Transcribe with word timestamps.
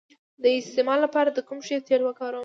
د 0.43 0.43
استما 0.59 0.95
لپاره 1.05 1.29
د 1.33 1.39
کوم 1.47 1.59
شي 1.67 1.77
تېل 1.87 2.01
وکاروم؟ 2.05 2.39